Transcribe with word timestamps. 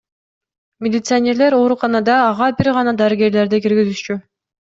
Милиционерлер 0.85 1.57
ооруканада 1.57 2.15
ага 2.29 2.49
бир 2.61 2.71
гана 2.79 2.93
дарыгерлерди 3.03 3.63
киргизишчү. 3.67 4.19